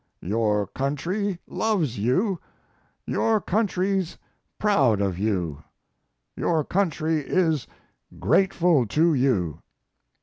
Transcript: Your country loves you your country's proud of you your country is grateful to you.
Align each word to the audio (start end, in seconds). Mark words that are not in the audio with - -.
Your 0.23 0.65
country 0.65 1.37
loves 1.45 1.99
you 1.99 2.39
your 3.05 3.39
country's 3.39 4.17
proud 4.57 4.99
of 4.99 5.19
you 5.19 5.61
your 6.35 6.63
country 6.63 7.19
is 7.19 7.67
grateful 8.19 8.87
to 8.87 9.13
you. 9.13 9.61